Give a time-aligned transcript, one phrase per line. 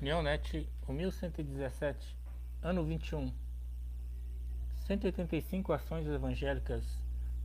[0.00, 2.16] União Net 1117,
[2.62, 3.34] ano 21.
[4.86, 6.84] 185 ações evangélicas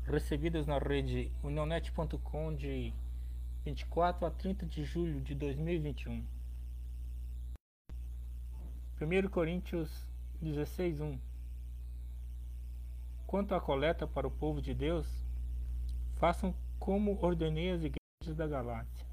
[0.04, 2.94] recebidas na rede unionet.com de
[3.66, 6.24] 24 a 30 de julho de 2021.
[9.02, 10.08] 1 Coríntios
[10.40, 11.20] 16, 1
[13.26, 15.08] Quanto à coleta para o povo de Deus,
[16.18, 19.08] façam como ordenei as igrejas da Galácia.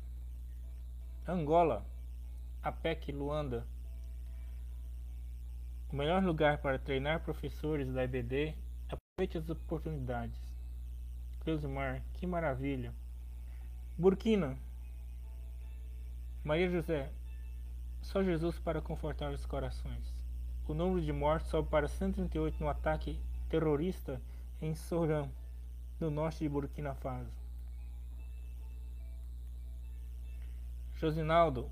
[1.26, 1.86] Angola,
[2.62, 3.66] APEC Luanda.
[5.90, 8.54] O melhor lugar para treinar professores da EBD,
[8.86, 10.38] aproveite as oportunidades.
[11.40, 12.92] Cleusimar, que maravilha.
[13.96, 14.58] Burkina.
[16.44, 17.10] Maria José,
[18.02, 20.14] só Jesus para confortar os corações.
[20.68, 24.20] O número de mortos sobe para 138 no ataque terrorista
[24.60, 25.32] em Soram,
[25.98, 27.32] no norte de Burkina Faso.
[30.94, 31.70] Josinaldo,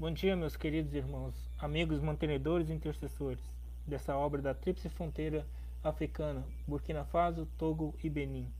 [0.00, 3.38] Bom dia, meus queridos irmãos, amigos mantenedores e intercessores
[3.86, 5.46] dessa obra da Tríplice Fronteira
[5.84, 8.50] Africana, Burkina Faso, Togo e Benin.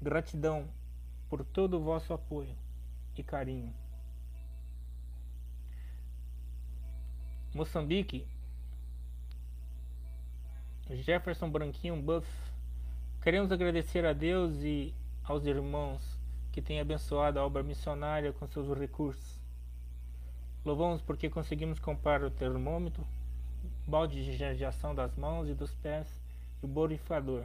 [0.00, 0.68] Gratidão
[1.28, 2.54] por todo o vosso apoio
[3.16, 3.74] e carinho.
[7.52, 8.24] Moçambique,
[10.88, 12.28] Jefferson Branquinho Buff,
[13.20, 16.16] queremos agradecer a Deus e aos irmãos
[16.52, 19.39] que têm abençoado a obra missionária com seus recursos.
[20.64, 23.06] Louvamos porque conseguimos comprar o termômetro,
[23.86, 26.20] balde de higienização das mãos e dos pés
[26.62, 27.44] e o borrifador.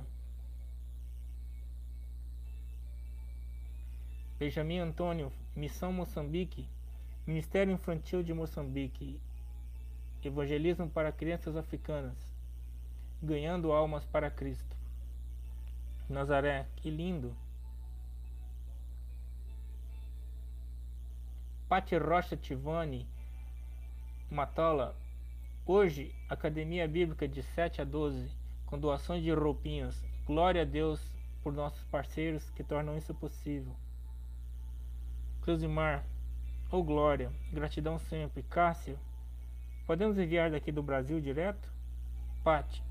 [4.38, 6.68] Benjamin Antônio, Missão Moçambique,
[7.26, 9.22] Ministério Infantil de Moçambique,
[10.22, 12.18] Evangelismo para Crianças Africanas,
[13.22, 14.76] ganhando almas para Cristo.
[16.10, 17.45] Nazaré, que lindo!
[21.76, 23.06] Pati Rocha Tivani,
[24.32, 24.96] Matola.
[25.66, 28.32] Hoje, Academia Bíblica de 7 a 12,
[28.66, 30.02] com doações de roupinhas.
[30.26, 31.02] Glória a Deus
[31.44, 33.76] por nossos parceiros que tornam isso possível.
[35.42, 36.06] Cruzimar,
[36.72, 38.42] ou oh glória, gratidão sempre.
[38.44, 38.98] Cássio,
[39.86, 41.70] podemos enviar daqui do Brasil direto?
[42.42, 42.82] Pati,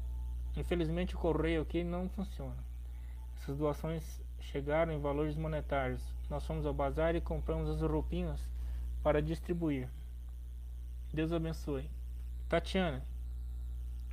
[0.54, 2.62] infelizmente o correio aqui não funciona.
[3.38, 6.02] Essas doações chegaram em valores monetários.
[6.28, 8.52] Nós fomos ao bazar e compramos as roupinhas
[9.04, 9.86] para distribuir.
[11.12, 11.90] Deus abençoe.
[12.48, 13.04] Tatiana,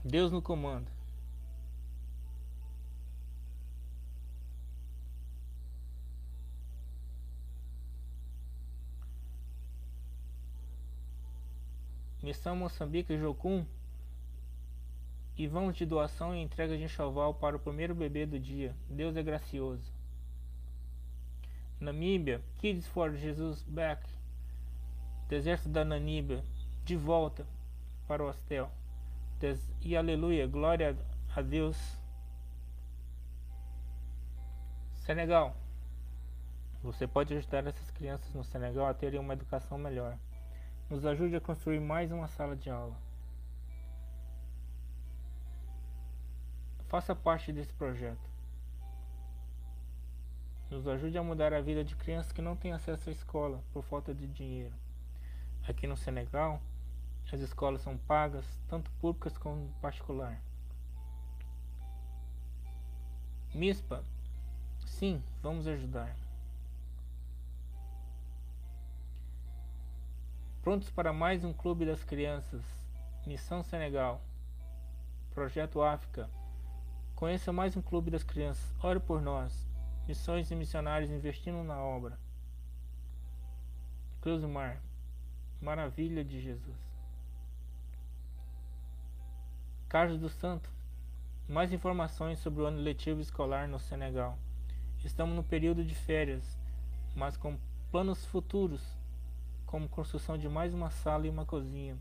[0.04, 0.92] Deus no comando.
[12.22, 13.66] Missão Moçambique Jocum
[15.38, 18.76] e vamos de doação e entrega de enxoval para o primeiro bebê do dia.
[18.90, 19.90] Deus é gracioso.
[21.80, 24.08] Namíbia, Kids for Jesus Back
[25.32, 26.44] Deserto da Namíbia,
[26.84, 27.48] de volta
[28.06, 28.70] para o hostel.
[29.40, 30.94] Des e aleluia, glória
[31.34, 31.78] a Deus.
[35.06, 35.56] Senegal.
[36.84, 40.18] Você pode ajudar essas crianças no Senegal a terem uma educação melhor.
[40.90, 42.98] Nos ajude a construir mais uma sala de aula.
[46.90, 48.30] Faça parte desse projeto.
[50.70, 53.82] Nos ajude a mudar a vida de crianças que não têm acesso à escola por
[53.82, 54.76] falta de dinheiro.
[55.68, 56.60] Aqui no Senegal,
[57.32, 60.42] as escolas são pagas, tanto públicas como particular.
[63.54, 64.04] MISPA,
[64.86, 66.16] sim, vamos ajudar.
[70.62, 72.64] Prontos para mais um Clube das Crianças,
[73.26, 74.22] Missão Senegal,
[75.34, 76.30] Projeto África.
[77.16, 79.68] Conheça mais um Clube das Crianças, ore por nós.
[80.08, 82.20] Missões e missionários investindo na obra.
[84.22, 84.82] Cruz do Mar.
[85.62, 86.76] Maravilha de Jesus.
[89.88, 90.68] Carlos do Santo.
[91.48, 94.40] Mais informações sobre o ano letivo escolar no Senegal.
[95.04, 96.58] Estamos no período de férias,
[97.16, 97.60] mas com
[97.92, 98.82] planos futuros,
[99.68, 101.96] como construção de mais uma sala e uma cozinha,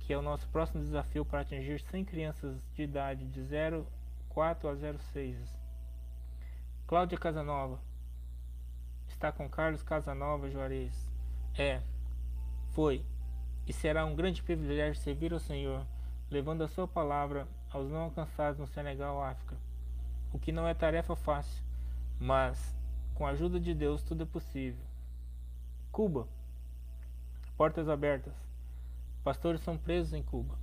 [0.00, 3.86] que é o nosso próximo desafio para atingir 100 crianças de idade de 0,
[4.28, 5.38] 4 a 06.
[6.86, 7.80] Cláudia Casanova.
[9.08, 11.08] Está com Carlos Casanova Juarez.
[11.56, 11.80] É,
[12.72, 13.04] foi
[13.66, 15.86] e será um grande privilégio servir ao Senhor,
[16.30, 19.56] levando a sua palavra aos não alcançados no Senegal África.
[20.32, 21.62] O que não é tarefa fácil,
[22.18, 22.74] mas
[23.14, 24.84] com a ajuda de Deus tudo é possível.
[25.90, 26.26] Cuba.
[27.56, 28.34] Portas abertas.
[29.22, 30.58] Pastores são presos em Cuba.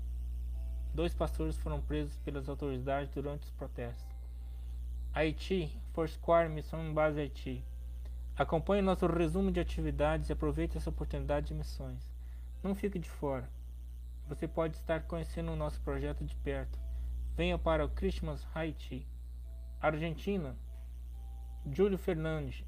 [0.93, 4.05] Dois pastores foram presos pelas autoridades durante os protestos.
[5.13, 7.63] Haiti, Foursquare, Missão Base Haiti.
[8.39, 12.09] Acompanhe nosso resumo de atividades e aproveite essa oportunidade de missões.
[12.63, 13.49] Não fique de fora.
[14.29, 16.79] Você pode estar conhecendo o nosso projeto de perto.
[17.35, 19.05] Venha para o Christmas Haiti,
[19.81, 20.55] Argentina.
[21.69, 22.63] Júlio Fernandes,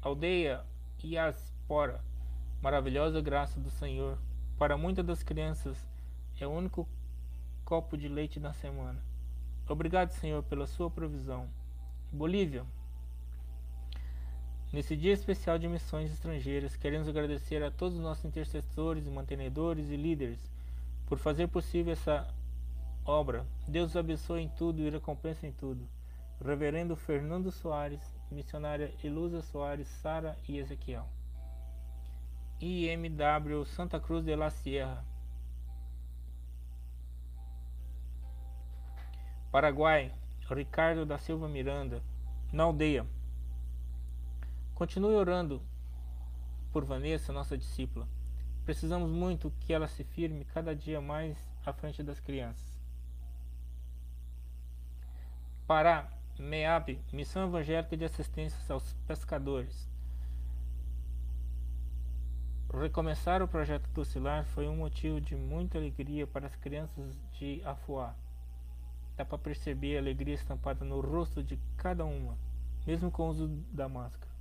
[0.00, 0.64] Aldeia
[1.04, 2.02] Iaspora,
[2.62, 4.18] maravilhosa graça do Senhor.
[4.56, 5.86] Para muitas das crianças
[6.40, 6.88] é o único
[7.66, 9.04] copo de leite na semana.
[9.68, 11.50] Obrigado, Senhor, pela sua provisão.
[12.10, 12.64] Bolívia.
[14.72, 19.96] Nesse dia especial de missões estrangeiras, queremos agradecer a todos os nossos intercessores, mantenedores e
[19.96, 20.38] líderes
[21.06, 22.26] por fazer possível essa
[23.04, 23.44] obra.
[23.68, 25.86] Deus os abençoe em tudo e recompensa em tudo.
[26.42, 31.06] Reverendo Fernando Soares, missionária Elusa Soares, Sara e Ezequiel.
[32.58, 35.04] IMW Santa Cruz de la Sierra.
[39.50, 40.14] Paraguai,
[40.48, 42.02] Ricardo da Silva Miranda,
[42.50, 43.04] na aldeia.
[44.82, 45.62] Continue orando
[46.72, 48.08] por Vanessa, nossa discípula.
[48.64, 52.66] Precisamos muito que ela se firme cada dia mais à frente das crianças.
[55.68, 59.88] Pará, MEAB, Missão Evangélica de Assistência aos Pescadores.
[62.74, 68.16] Recomeçar o projeto Docilar foi um motivo de muita alegria para as crianças de Afuá.
[69.16, 72.36] Dá para perceber a alegria estampada no rosto de cada uma,
[72.84, 74.31] mesmo com o uso da máscara.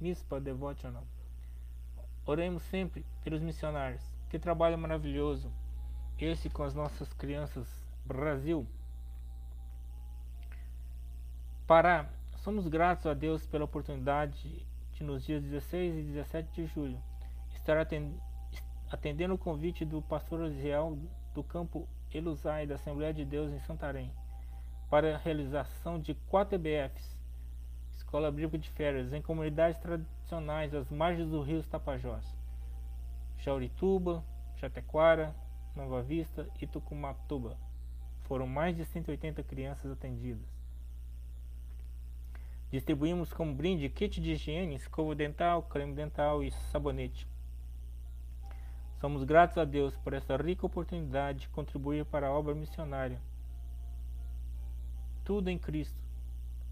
[0.00, 1.04] Mispa Devotional.
[2.24, 4.02] Oremos sempre pelos missionários.
[4.28, 5.50] Que trabalho maravilhoso.
[6.18, 7.66] Esse com as nossas crianças.
[8.04, 8.66] Brasil.
[11.66, 12.08] Pará.
[12.36, 16.98] Somos gratos a Deus pela oportunidade de, nos dias 16 e 17 de julho,
[17.52, 17.76] estar
[18.90, 20.96] atendendo o convite do pastor Osiel
[21.34, 24.10] do campo Elusai da Assembleia de Deus em Santarém
[24.88, 27.17] para a realização de quatro EBFs
[28.08, 32.24] escola bíblica de férias em comunidades tradicionais às margens do rio Tapajós,
[33.36, 34.24] Jaurituba,
[34.56, 35.36] Jatequara,
[35.76, 37.58] Nova Vista e Tucumatuba.
[38.22, 40.48] Foram mais de 180 crianças atendidas.
[42.72, 47.28] Distribuímos como brinde kit de higiene, escova dental, creme dental e sabonete.
[49.02, 53.20] Somos gratos a Deus por essa rica oportunidade de contribuir para a obra missionária.
[55.26, 56.07] Tudo em Cristo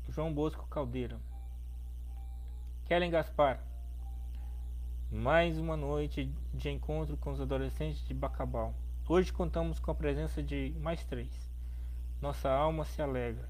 [0.09, 1.19] João Bosco Caldeira.
[2.87, 3.61] Kellen Gaspar.
[5.11, 8.73] Mais uma noite de encontro com os adolescentes de Bacabal.
[9.09, 11.51] Hoje contamos com a presença de mais três.
[12.23, 13.49] Nossa alma se alegra.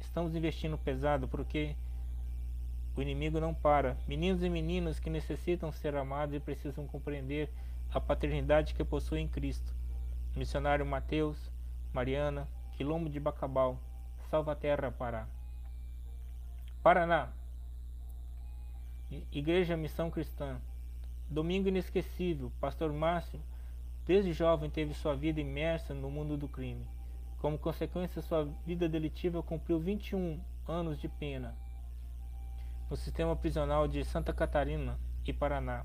[0.00, 1.76] Estamos investindo pesado porque
[2.96, 3.98] o inimigo não para.
[4.08, 7.52] Meninos e meninas que necessitam ser amados e precisam compreender
[7.92, 9.74] a paternidade que possuem em Cristo.
[10.34, 11.50] Missionário Mateus,
[11.92, 13.78] Mariana, Quilombo de Bacabal,
[14.30, 15.26] Salvaterra, Pará.
[16.84, 17.30] Paraná.
[19.32, 20.60] Igreja Missão Cristã.
[21.28, 22.52] Domingo inesquecível.
[22.60, 23.40] Pastor Márcio,
[24.06, 26.86] desde jovem, teve sua vida imersa no mundo do crime.
[27.40, 31.56] Como consequência, sua vida delitiva cumpriu 21 anos de pena
[32.88, 35.84] no sistema prisional de Santa Catarina e Paraná.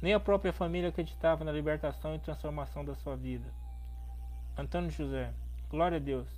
[0.00, 3.52] Nem a própria família acreditava na libertação e transformação da sua vida.
[4.56, 5.32] Antônio José,
[5.70, 6.28] glória a Deus.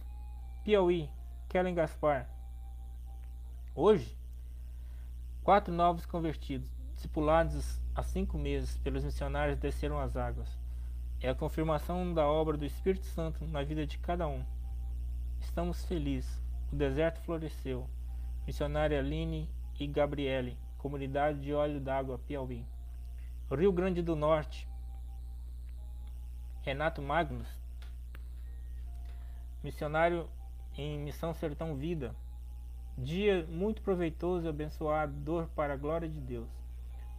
[0.64, 1.08] Piauí,
[1.50, 2.28] Kellen Gaspar.
[3.74, 4.16] Hoje,
[5.42, 10.48] quatro novos convertidos, discipulados há cinco meses pelos missionários, desceram as águas.
[11.20, 14.44] É a confirmação da obra do Espírito Santo na vida de cada um.
[15.40, 16.40] Estamos felizes.
[16.72, 17.84] O deserto floresceu.
[18.46, 22.64] Missionária Aline e Gabriele, Comunidade de Óleo d'Água, Piauí.
[23.50, 24.68] Rio Grande do Norte.
[26.62, 27.48] Renato Magnus,
[29.64, 30.28] missionário
[30.80, 32.14] em Missão Sertão Vida.
[32.96, 36.48] Dia muito proveitoso e abençoador para a glória de Deus.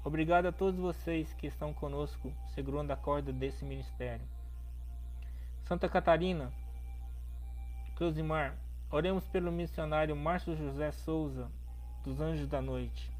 [0.03, 4.25] Obrigado a todos vocês que estão conosco segurando a corda desse ministério.
[5.61, 6.51] Santa Catarina,
[7.95, 8.57] Cruzimar,
[8.89, 11.47] oremos pelo missionário Márcio José Souza,
[12.03, 13.11] dos Anjos da Noite.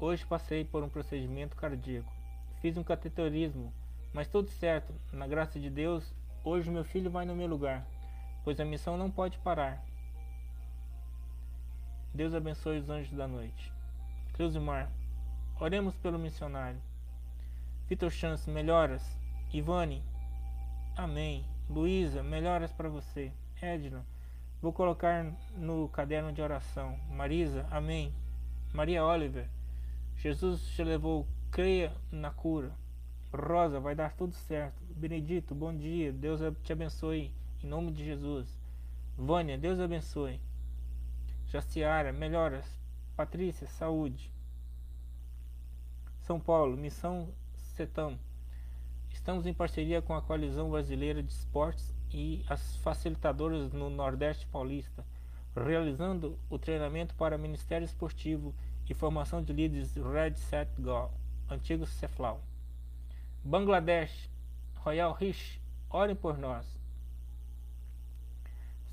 [0.00, 2.12] Hoje passei por um procedimento cardíaco.
[2.60, 3.72] Fiz um cateterismo
[4.14, 7.84] mas tudo certo, na graça de Deus, hoje meu filho vai no meu lugar,
[8.44, 9.84] pois a missão não pode parar.
[12.14, 13.72] Deus abençoe os anjos da noite.
[14.62, 14.88] Mar,
[15.60, 16.80] oremos pelo missionário.
[17.88, 19.18] Vitor Chance, melhoras.
[19.52, 20.00] Ivane,
[20.96, 21.44] amém.
[21.68, 23.32] Luísa, melhoras para você.
[23.60, 24.06] Edna,
[24.62, 25.24] vou colocar
[25.56, 26.96] no caderno de oração.
[27.10, 28.14] Marisa, amém.
[28.72, 29.48] Maria Oliver,
[30.16, 32.83] Jesus te levou, creia na cura.
[33.34, 34.80] Rosa, vai dar tudo certo.
[34.94, 36.12] Benedito, bom dia.
[36.12, 37.32] Deus te abençoe.
[37.62, 38.48] Em nome de Jesus.
[39.16, 40.40] Vânia, Deus abençoe.
[41.48, 42.64] Jaciara, melhoras.
[43.16, 44.32] Patrícia, saúde.
[46.20, 48.16] São Paulo, missão CETAM.
[49.10, 55.04] Estamos em parceria com a Coalizão Brasileira de Esportes e as facilitadoras no Nordeste Paulista,
[55.56, 58.54] realizando o treinamento para Ministério Esportivo
[58.88, 61.10] e formação de líderes Red Set Go,
[61.50, 62.40] antigo Ceflau.
[63.44, 64.30] Bangladesh,
[64.76, 65.60] Royal Rish,
[65.90, 66.66] orem por nós.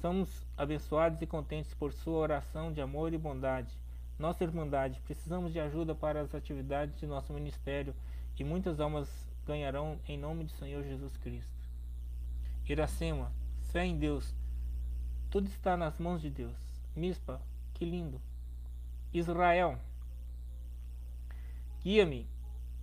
[0.01, 3.74] Somos abençoados e contentes por sua oração de amor e bondade.
[4.20, 7.96] Nossa Irmandade, precisamos de ajuda para as atividades de nosso ministério
[8.38, 9.10] e muitas almas
[9.46, 11.50] ganharão em nome do Senhor Jesus Cristo.
[12.67, 13.31] Iracema,
[13.72, 14.36] fé em Deus.
[15.29, 16.58] Tudo está nas mãos de Deus.
[16.93, 17.41] Mispa,
[17.74, 18.20] que lindo.
[19.13, 19.79] Israel,
[21.81, 22.27] guia-me.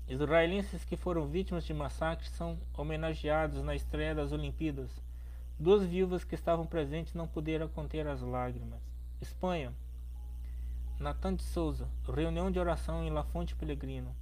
[0.09, 4.91] Israelenses que foram vítimas de massacre são homenageados na estreia das Olimpíadas.
[5.59, 8.81] Duas viúvas que estavam presentes não puderam conter as lágrimas.
[9.21, 9.71] Espanha.
[10.99, 11.87] Natan de Souza.
[12.07, 14.17] Reunião de oração em La Fonte Pelegrino.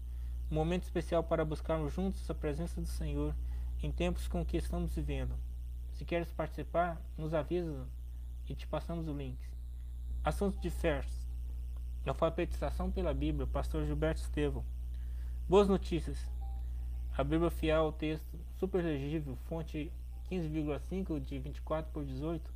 [0.50, 3.32] Um momento especial para buscarmos juntos a presença do Senhor
[3.80, 5.36] em tempos com que estamos vivendo.
[5.92, 7.86] Se queres participar, nos avisa
[8.48, 9.38] e te passamos o link.
[10.24, 11.26] Assuntos diversos.
[12.04, 14.64] Alfabetização pela Bíblia, Pastor Gilberto Estevão.
[15.48, 16.18] Boas notícias.
[17.16, 19.92] A Bíblia fiel ao texto, super legível, fonte
[20.28, 22.52] 15,5 de 24 por 18,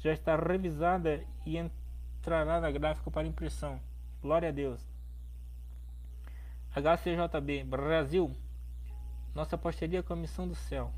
[0.00, 3.78] já está revisada e entrará na gráfica para impressão.
[4.20, 4.84] Glória a Deus.
[6.74, 8.34] HCJB Brasil.
[9.32, 10.92] Nossa parceria com a Missão do Céu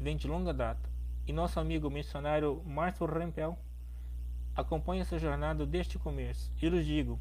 [0.00, 0.90] vem de longa data.
[1.28, 3.56] E nosso amigo missionário Márcio Rempel
[4.52, 6.52] acompanha essa jornada desde o começo.
[6.60, 7.20] E lhes digo: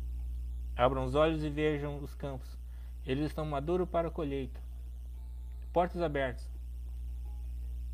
[0.75, 2.62] abram os olhos e vejam os campos.
[3.05, 4.61] Eles estão maduros para a colheita.
[5.71, 6.47] Portas abertas.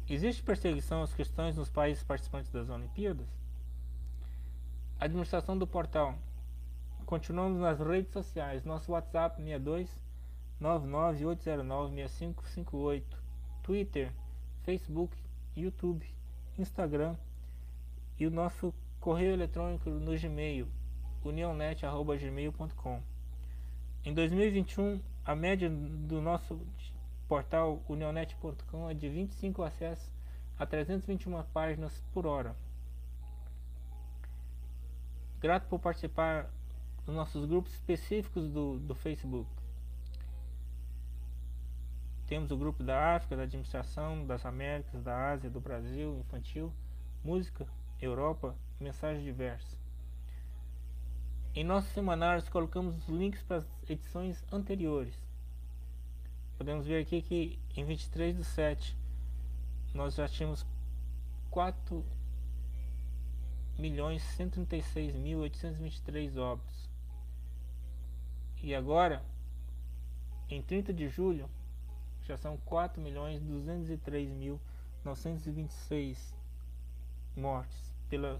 [0.07, 3.27] Existe perseguição aos cristãos nos países participantes das Olimpíadas?
[4.99, 6.15] Administração do portal.
[7.05, 8.63] Continuamos nas redes sociais.
[8.63, 9.89] Nosso WhatsApp 62
[10.59, 13.17] 99809 6558.
[13.63, 14.11] Twitter,
[14.63, 15.15] Facebook,
[15.55, 16.05] YouTube,
[16.57, 17.15] Instagram
[18.19, 20.67] e o nosso correio eletrônico no Gmail,
[21.23, 23.18] unionet.gmail.com.
[24.09, 26.59] Em 2021, a média do nosso
[27.27, 30.11] portal unionet.com é de 25 acessos
[30.57, 32.55] a 321 páginas por hora.
[35.39, 36.49] Grato por participar
[37.05, 39.47] dos nossos grupos específicos do, do Facebook.
[42.25, 46.73] Temos o grupo da África, da Administração, das Américas, da Ásia, do Brasil, infantil,
[47.23, 47.67] música,
[48.01, 49.78] Europa, mensagens diversas.
[51.55, 55.15] Em nossos semanários colocamos os links para as edições anteriores.
[56.57, 58.95] Podemos ver aqui que em 23 do 7
[59.93, 60.63] nós já tínhamos
[61.49, 62.05] 4
[63.79, 66.87] milhões 136 mil 823 óbitos.
[68.61, 69.23] E agora
[70.49, 71.49] em 30 de julho
[72.27, 74.61] já são 4 milhões 203 mil
[75.03, 76.35] 926
[77.35, 78.39] mortes pela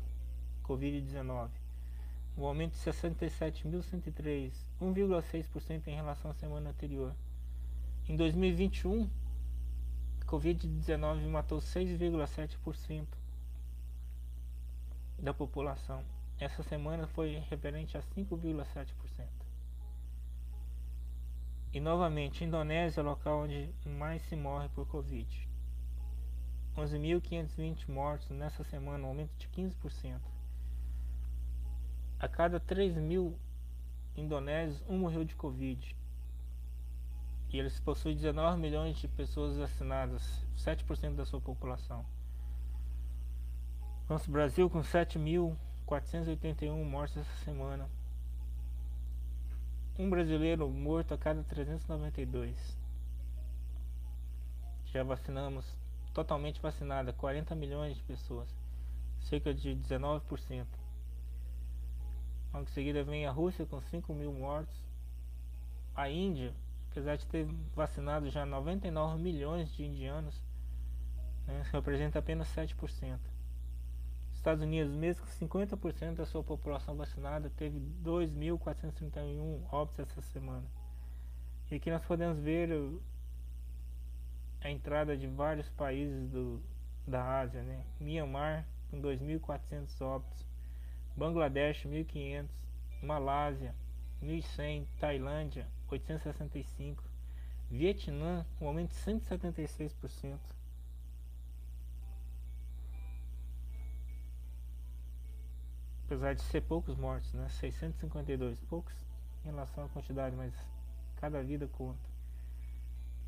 [0.63, 1.58] Covid-19
[2.39, 7.13] um aumento de 67.103 1,6% em relação à semana anterior
[8.10, 9.08] em 2021,
[10.25, 13.05] Covid-19 matou 6,7%
[15.19, 16.03] da população.
[16.39, 19.27] Essa semana foi referente a 5,7%.
[21.72, 25.48] E novamente, Indonésia é o local onde mais se morre por Covid.
[26.75, 30.19] 11.520 mortos nessa semana, um aumento de 15%.
[32.19, 33.39] A cada 3 mil
[34.13, 35.95] indonésios, um morreu de Covid
[37.51, 42.05] e eles possuem 19 milhões de pessoas vacinadas, 7% da sua população.
[44.09, 47.89] Nosso Brasil com 7.481 mortes essa semana.
[49.97, 52.77] Um brasileiro morto a cada 392.
[54.88, 55.65] Já vacinamos,
[56.13, 58.49] totalmente vacinada, 40 milhões de pessoas,
[59.21, 60.65] cerca de 19%.
[62.53, 64.75] Logo em seguida vem a Rússia com 5 mil mortos.
[65.95, 66.53] A Índia
[66.91, 70.41] apesar de ter vacinado já 99 milhões de indianos,
[71.45, 73.19] né, representa apenas 7%.
[74.33, 80.65] Estados Unidos, mesmo com 50% da sua população vacinada, teve 2.431 óbitos essa semana.
[81.69, 82.69] E aqui nós podemos ver
[84.61, 86.61] a entrada de vários países do,
[87.05, 87.85] da Ásia, né?
[87.99, 90.45] Myanmar com 2.400 óbitos,
[91.19, 92.47] Bangladesh 1.500,
[93.03, 93.75] Malásia
[94.23, 97.03] 1.100, Tailândia 865.
[97.69, 100.39] Vietnã, um aumento de 176%.
[106.05, 107.47] apesar de ser poucos mortos, né?
[107.49, 108.95] 652, poucos
[109.43, 110.51] em relação à quantidade, mas
[111.17, 111.99] cada vida conta.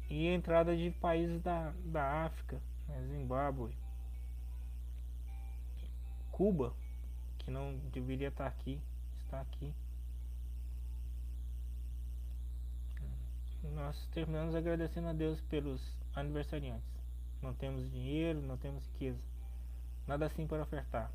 [0.10, 3.06] E a entrada de países da, da África, né?
[3.12, 3.72] Zimbábue,
[6.32, 6.74] Cuba,
[7.42, 8.80] que não deveria estar aqui,
[9.20, 9.74] está aqui.
[13.74, 15.82] Nós terminamos agradecendo a Deus pelos
[16.16, 16.90] aniversariantes.
[17.42, 19.20] Não temos dinheiro, não temos riqueza,
[20.08, 21.12] nada assim para ofertar.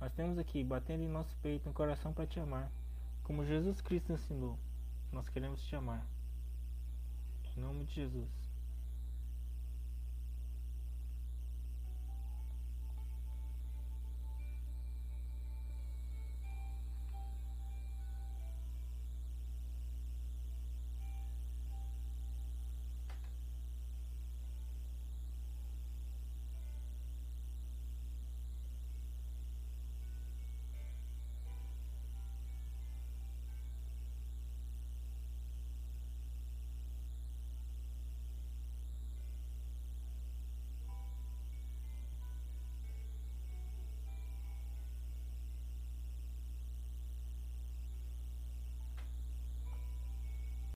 [0.00, 2.70] Nós temos aqui, batendo em nosso peito, um coração para te amar,
[3.22, 4.58] como Jesus Cristo ensinou.
[5.12, 6.06] Nós queremos te amar.
[7.56, 8.39] Em nome de Jesus.